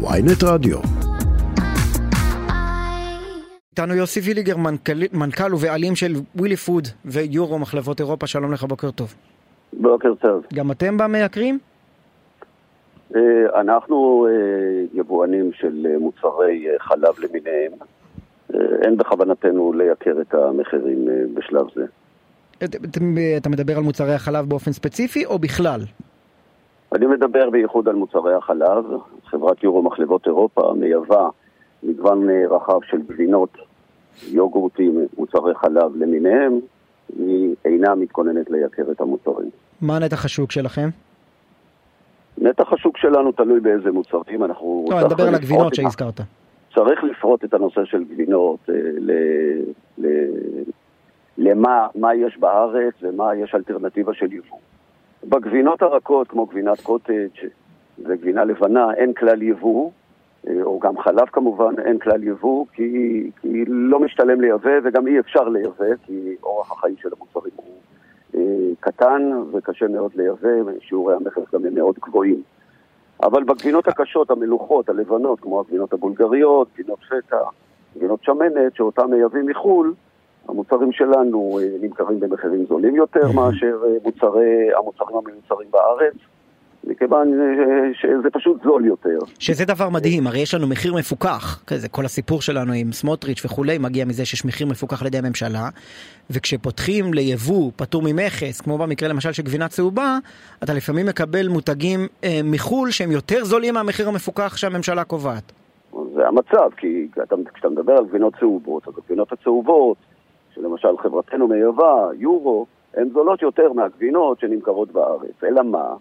[0.00, 0.78] ויינט רדיו.
[3.70, 8.90] איתנו יוסי ויליגר, מנכ"ל, מנכ"ל ובעלים של ווילי פוד ויורו מחלבות אירופה, שלום לך, בוקר
[8.90, 9.14] טוב.
[9.72, 10.46] בוקר טוב.
[10.54, 11.58] גם אתם במייקרים?
[13.16, 17.72] אה, אנחנו אה, יבואנים של אה, מוצרי חלב למיניהם.
[18.84, 21.84] אין בכוונתנו לייקר את המחירים בשלב זה.
[23.36, 25.80] אתה מדבר על מוצרי החלב באופן ספציפי או בכלל?
[26.94, 28.84] אני מדבר בייחוד על מוצרי החלב.
[29.24, 31.28] חברת יורו מחלבות אירופה מייבאה
[31.82, 33.56] מגוון רחב של גבינות,
[34.28, 36.60] יוגורטים, מוצרי חלב למיניהם.
[37.18, 39.50] היא אינה מתכוננת לייקר את המוצרים.
[39.80, 40.88] מה נתח השוק שלכם?
[42.38, 44.86] נתח השוק שלנו תלוי באיזה מוצרים, אנחנו...
[44.90, 46.20] לא, אני מדבר על הגבינות שהזכרת.
[46.74, 49.10] צריך לפרוט את הנושא של גבינות אה, ל...
[49.98, 50.06] ל...
[51.38, 54.58] למה מה יש בארץ ומה יש אלטרנטיבה של יבוא.
[55.28, 57.28] בגבינות הרכות, כמו גבינת קוטג'
[57.98, 59.90] וגבינה לבנה, אין כלל יבוא,
[60.48, 65.20] אה, או גם חלב כמובן, אין כלל יבוא, כי, כי לא משתלם לייבא וגם אי
[65.20, 67.74] אפשר לייבא, כי אורך החיים של המוצרים הוא
[68.34, 68.40] אה,
[68.80, 72.42] קטן וקשה מאוד לייבא, שיעורי המכס גם הם מאוד גבוהים.
[73.22, 77.40] אבל בגבינות הקשות, המלוחות, הלבנות, כמו הגבינות הבולגריות, גבינות פטה,
[77.96, 79.94] גבינות שמנת, שאותן מייבאים מחו"ל,
[80.48, 86.14] המוצרים שלנו אה, נמכרים במחירים זולים יותר מאשר מוצרי, המוצרים המיוצרים בארץ.
[86.84, 89.18] מכיוון אה, שזה פשוט זול יותר.
[89.38, 93.78] שזה דבר מדהים, הרי יש לנו מחיר מפוקח, כזה כל הסיפור שלנו עם סמוטריץ' וכולי
[93.78, 95.68] מגיע מזה שיש מחיר מפוקח על ידי הממשלה,
[96.30, 100.18] וכשפותחים ליבוא פטור ממכס, כמו במקרה למשל של גבינה צהובה,
[100.62, 105.52] אתה לפעמים מקבל מותגים אה, מחו"ל שהם יותר זולים מהמחיר המפוקח שהממשלה קובעת.
[106.14, 109.96] זה המצב, כי אתה, כשאתה מדבר על גבינות צהובות, אז הגבינות הצהובות,
[110.60, 115.44] שלמשל חברתנו מייבאה, יורו, הן זולות יותר מהגבינות שנמכרות בארץ.
[115.44, 115.94] אלא מה?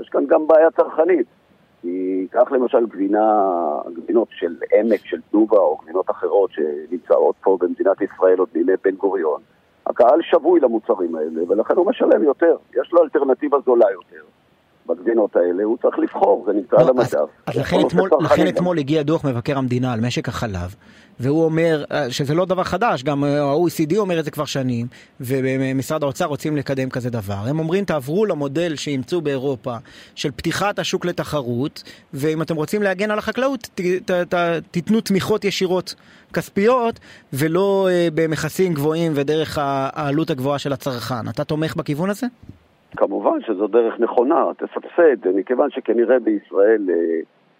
[0.00, 1.26] יש כאן גם בעיה צרכנית.
[1.82, 3.46] כי קח למשל גבינה,
[3.94, 8.90] גבינות של עמק, של תנובה, או גבינות אחרות שנמצאות פה במדינת ישראל עוד בימי בן
[8.90, 9.40] גוריון.
[9.86, 12.56] הקהל שבוי למוצרים האלה, ולכן הוא משלם יותר.
[12.74, 14.24] יש לו אלטרנטיבה זולה יותר.
[14.86, 17.14] בגבינות האלה, הוא צריך לבחור, זה נמצא על המדף.
[17.46, 20.74] אז, לכן, אתמול, לכן אתמול הגיע דוח מבקר המדינה על משק החלב,
[21.20, 24.86] והוא אומר אה, שזה לא דבר חדש, גם אה, ה-OECD אומר את זה כבר שנים,
[25.20, 27.44] ומשרד האוצר רוצים לקדם כזה דבר.
[27.46, 29.76] הם אומרים תעברו למודל שאימצו באירופה
[30.14, 31.82] של פתיחת השוק לתחרות,
[32.14, 34.34] ואם אתם רוצים להגן על החקלאות, ת, ת, ת,
[34.70, 35.94] תיתנו תמיכות ישירות
[36.32, 37.00] כספיות,
[37.32, 41.28] ולא אה, במכסים גבוהים ודרך העלות הגבוהה של הצרכן.
[41.28, 42.26] אתה תומך בכיוון הזה?
[42.96, 46.82] כמובן שזו דרך נכונה, תסבסד, מכיוון שכנראה בישראל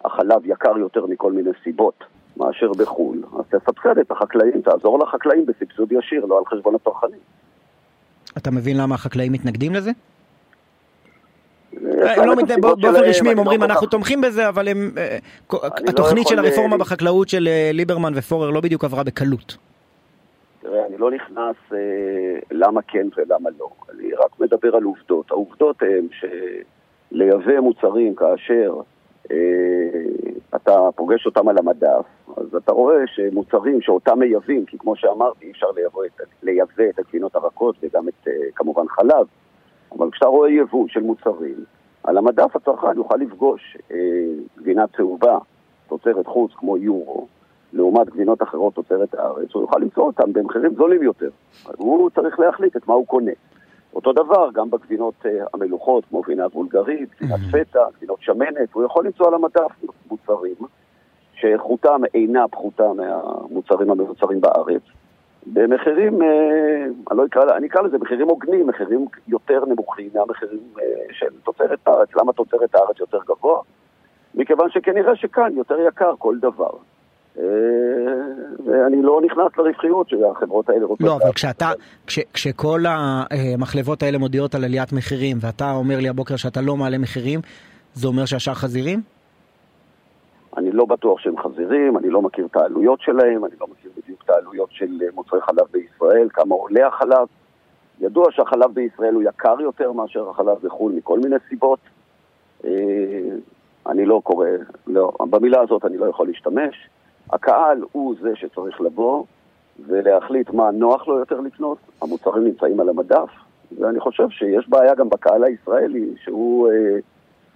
[0.04, 2.04] החלב יקר יותר מכל מיני סיבות.
[2.36, 7.20] מאשר בחו"ל, אז תסבסד את החקלאים, תעזור לחקלאים בסבסוד ישיר, לא על חשבון הצרכנים.
[8.38, 9.90] אתה מבין למה החקלאים מתנגדים לזה?
[11.72, 14.68] הם לא באופן רשמי הם אומרים אנחנו תומכים בזה, אבל.
[14.68, 15.18] אה,
[15.52, 19.56] לא התוכנית של הרפורמה בחקלאות של אה, ליברמן ופורר לא בדיוק עברה בקלות.
[20.64, 23.70] תראה, אני לא נכנס אה, למה כן ולמה לא.
[23.90, 25.30] אני רק מדבר על עובדות.
[25.30, 26.06] העובדות הן
[27.12, 28.80] שלייבא מוצרים כאשר
[30.56, 32.04] אתה פוגש אותם על המדף,
[32.36, 35.66] אז אתה רואה שמוצרים שאותם מייבאים, כי כמו שאמרתי, אי אפשר
[36.42, 39.26] לייבא את הגבינות הרכות וגם את, אה, כמובן, חלב,
[39.98, 41.64] אבל כשאתה רואה יבוא של מוצרים,
[42.04, 43.96] על המדף הצרכן יוכל לפגוש אה,
[44.58, 45.38] גבינה צהובה,
[45.88, 47.26] תוצרת חוץ כמו יורו,
[47.74, 51.30] לעומת גבינות אחרות תוצרת הארץ, הוא יוכל למצוא אותם במחירים זולים יותר.
[51.76, 53.32] הוא צריך להחליט את מה הוא קונה.
[53.94, 59.06] אותו דבר גם בגבינות uh, המלוכות, כמו גבינה בולגרית, גבינת פטה, גבינות שמנת, הוא יכול
[59.06, 59.70] למצוא על המדף
[60.10, 60.54] מוצרים
[61.34, 64.82] שאיכותם אינה פחותה מהמוצרים המיוצרים בארץ,
[65.46, 66.24] במחירים, uh,
[67.10, 70.80] אני לא אקרא, אני אקרא לזה מחירים הוגנים, מחירים יותר נמוכים מהמחירים uh,
[71.12, 72.08] של תוצרת הארץ.
[72.16, 73.60] למה תוצרת הארץ יותר גבוה?
[74.34, 76.70] מכיוון שכנראה שכאן יותר יקר כל דבר.
[77.38, 77.44] אה,
[78.66, 81.06] ואני לא נכנס לרווחיות שהחברות האלה רוצות...
[81.06, 81.70] לא, אבל כשאתה,
[82.06, 86.98] כש, כשכל המחלבות האלה מודיעות על עליית מחירים, ואתה אומר לי הבוקר שאתה לא מעלה
[86.98, 87.40] מחירים,
[87.94, 89.00] זה אומר שהשאר חזירים?
[90.56, 94.22] אני לא בטוח שהם חזירים, אני לא מכיר את העלויות שלהם, אני לא מכיר בדיוק
[94.24, 97.26] את העלויות של מוצרי חלב בישראל, כמה עולה החלב.
[98.00, 101.78] ידוע שהחלב בישראל הוא יקר יותר מאשר החלב בחו"ל מכל מיני סיבות.
[102.64, 102.70] אה,
[103.86, 104.46] אני לא קורא,
[104.86, 106.88] לא, במילה הזאת אני לא יכול להשתמש.
[107.32, 109.24] הקהל הוא זה שצריך לבוא
[109.88, 111.78] ולהחליט מה נוח לו יותר לקנות.
[112.02, 113.28] המוצרים נמצאים על המדף,
[113.80, 116.98] ואני חושב שיש בעיה גם בקהל הישראלי, שהוא אה,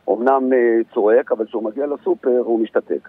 [0.08, 3.08] אומנם אה, צועק, אבל כשהוא מגיע לסופר הוא משתתק.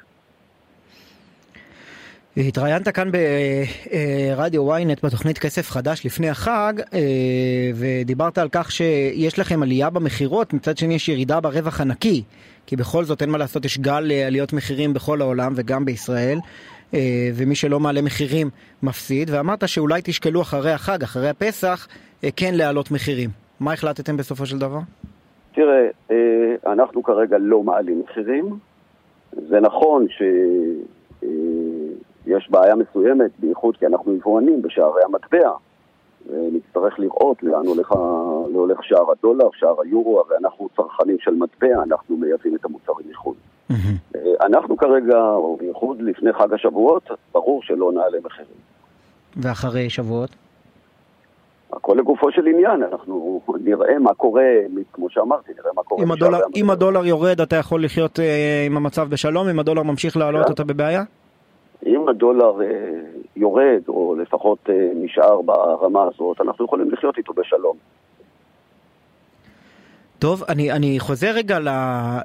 [2.37, 6.99] התראיינת כאן ברדיו ynet בתוכנית כסף חדש לפני החג אה,
[7.75, 12.23] ודיברת על כך שיש לכם עלייה במכירות, מצד שני יש ירידה ברווח הנקי
[12.69, 16.37] כי בכל זאת אין מה לעשות, יש גל עליות מחירים בכל העולם וגם בישראל,
[17.35, 18.49] ומי שלא מעלה מחירים
[18.83, 21.87] מפסיד, ואמרת שאולי תשקלו אחרי החג, אחרי הפסח,
[22.35, 23.29] כן להעלות מחירים.
[23.59, 24.79] מה החלטתם בסופו של דבר?
[25.53, 25.87] תראה,
[26.67, 28.57] אנחנו כרגע לא מעלים מחירים.
[29.49, 30.07] זה נכון
[32.27, 35.51] שיש בעיה מסוימת, בייחוד כי אנחנו יבואנים בשערי המטבע.
[36.65, 37.91] ונצטרך לראות לאן הולך,
[38.53, 43.35] הולך שער הדולר, שער היורו, הרי אנחנו צרכנים של מטבע, אנחנו מייבאים את המוצרים מחו"ל.
[43.71, 44.19] Mm-hmm.
[44.45, 47.03] אנחנו כרגע, או בייחוד לפני חג השבועות,
[47.33, 48.55] ברור שלא נעלה מחירים.
[49.37, 50.29] ואחרי שבועות?
[51.73, 54.43] הכל לגופו של עניין, אנחנו נראה מה קורה,
[54.93, 56.03] כמו שאמרתי, נראה מה קורה.
[56.03, 59.49] אם הדולר, אם הדולר יורד, אתה יכול לחיות אה, עם המצב בשלום?
[59.49, 60.51] אם הדולר ממשיך לעלות, yeah.
[60.51, 61.03] אתה בבעיה?
[61.85, 62.67] אם הדולר אה,
[63.39, 67.77] יורד, או לפחות אה, נשאר ברמה הזאת, אנחנו יכולים לחיות איתו בשלום.
[70.19, 71.57] טוב, אני, אני חוזר רגע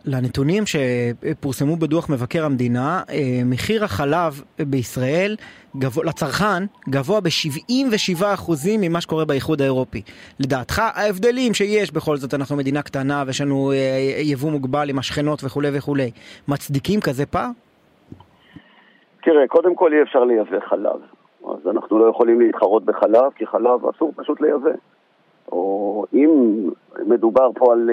[0.04, 3.02] לנתונים שפורסמו בדוח מבקר המדינה.
[3.10, 5.36] אה, מחיר החלב בישראל
[5.76, 10.02] גבוה, לצרכן גבוה ב-77% ממה שקורה באיחוד האירופי.
[10.40, 13.72] לדעתך, ההבדלים שיש, בכל זאת אנחנו מדינה קטנה ויש לנו
[14.22, 16.10] יבוא מוגבל עם השכנות וכולי וכולי,
[16.48, 17.50] מצדיקים כזה פער?
[19.24, 21.00] תראה, קודם כל אי אפשר לייבא חלב.
[21.50, 24.70] אז אנחנו לא יכולים להתחרות בחלב, כי חלב אסור פשוט לייבא.
[25.52, 26.30] או אם
[27.06, 27.90] מדובר פה על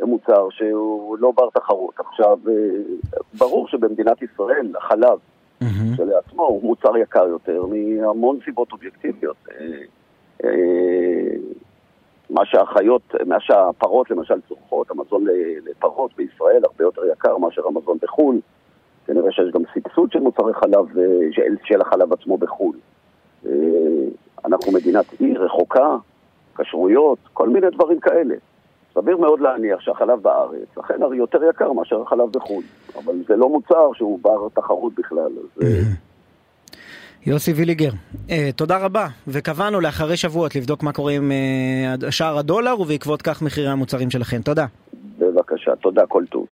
[0.00, 1.94] uh, מוצר שהוא לא בר תחרות.
[1.98, 5.18] עכשיו, uh, ברור שבמדינת ישראל החלב
[5.62, 5.96] mm-hmm.
[5.96, 9.36] שלעצמו הוא מוצר יקר יותר מהמון סיבות אובייקטיביות.
[10.42, 10.46] Uh,
[12.30, 15.24] מה שהחיות, מה שהפרות למשל צורכות, המזון
[15.64, 18.40] לפרות בישראל הרבה יותר יקר מאשר המזון בחו"ל.
[19.06, 21.04] כנראה שיש גם סבסוד של מוצרי חלב, אה,
[21.64, 22.76] של, החלב עצמו בחו"ל.
[23.46, 23.52] אה,
[24.44, 25.96] אנחנו מדינת אי רחוקה,
[26.58, 28.34] כשרויות, כל מיני דברים כאלה.
[28.94, 32.64] סביר מאוד להניח שהחלב בארץ, אכן הרי יותר יקר מאשר החלב בחו"ל,
[32.96, 35.18] אבל זה לא מוצר שהוא בר תחרות בכלל.
[35.38, 35.62] אז...
[35.62, 35.68] אה,
[37.26, 37.90] יוסי ויליגר,
[38.56, 41.32] תודה רבה, וקבענו לאחרי שבועות לבדוק מה קורה עם
[42.10, 44.42] שער הדולר ובעקבות כך מחירי המוצרים שלכם.
[44.42, 44.66] תודה.
[45.18, 46.44] בבקשה, תודה, כל טוב.